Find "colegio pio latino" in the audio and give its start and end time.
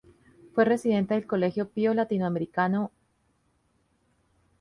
1.27-2.25